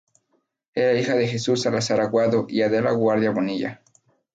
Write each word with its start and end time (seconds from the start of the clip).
Era 0.73 0.99
hija 0.99 1.13
de 1.13 1.27
Jesús 1.27 1.61
Salazar 1.61 2.01
Aguado 2.01 2.47
y 2.49 2.63
Adela 2.63 2.89
Guardia 2.89 3.29
Bonilla. 3.29 3.83